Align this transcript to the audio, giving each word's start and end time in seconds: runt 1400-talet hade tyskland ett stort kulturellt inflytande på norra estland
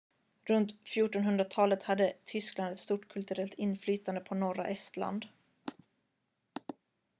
runt 0.49 0.73
1400-talet 0.85 1.83
hade 1.83 2.13
tyskland 2.25 2.71
ett 2.71 2.79
stort 2.79 3.07
kulturellt 3.07 3.53
inflytande 3.53 4.21
på 4.21 4.35
norra 4.35 4.67
estland 4.67 5.25